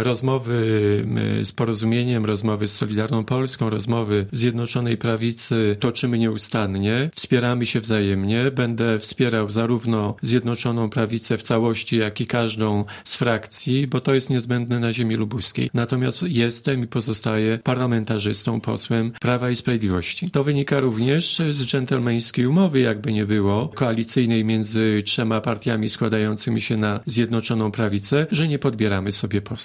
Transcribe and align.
Rozmowy 0.00 1.06
z 1.44 1.52
porozumieniem, 1.52 2.24
rozmowy 2.24 2.68
z 2.68 2.74
Solidarną 2.74 3.24
Polską, 3.24 3.70
rozmowy 3.70 4.26
Zjednoczonej 4.32 4.96
Prawicy 4.96 5.76
toczymy 5.80 6.18
nieustannie, 6.18 7.10
wspieramy 7.14 7.66
się 7.66 7.80
wzajemnie. 7.80 8.50
Będę 8.50 8.98
wspierał 8.98 9.50
zarówno 9.50 10.16
Zjednoczoną 10.22 10.90
Prawicę 10.90 11.36
w 11.36 11.42
całości, 11.42 11.96
jak 11.96 12.20
i 12.20 12.26
każdą 12.26 12.84
z 13.04 13.16
frakcji, 13.16 13.86
bo 13.86 14.00
to 14.00 14.14
jest 14.14 14.30
niezbędne 14.30 14.80
na 14.80 14.92
ziemi 14.92 15.14
lubuskiej. 15.14 15.70
Natomiast 15.74 16.22
jestem 16.22 16.84
i 16.84 16.86
pozostaję 16.86 17.58
parlamentarzystą, 17.64 18.60
posłem 18.60 19.12
Prawa 19.20 19.50
i 19.50 19.56
Sprawiedliwości. 19.56 20.30
To 20.30 20.44
wynika 20.44 20.80
również 20.80 21.42
z 21.50 21.64
dżentelmeńskiej 21.64 22.46
umowy, 22.46 22.80
jakby 22.80 23.12
nie 23.12 23.26
było, 23.26 23.68
koalicyjnej 23.68 24.44
między 24.44 25.02
trzema 25.04 25.40
partiami 25.40 25.90
składającymi 25.90 26.60
się 26.60 26.76
na 26.76 27.00
Zjednoczoną 27.06 27.70
Prawicę, 27.70 28.26
że 28.30 28.48
nie 28.48 28.58
podbieramy 28.58 29.12
sobie 29.12 29.42
posłów. 29.42 29.56